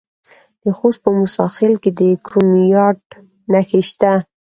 د 0.63 0.65
خوست 0.77 0.99
په 1.03 1.09
موسی 1.17 1.45
خیل 1.55 1.75
کې 1.83 1.91
د 1.99 2.01
کرومایټ 2.25 3.01
نښې 3.51 3.81
شته. 3.89 4.13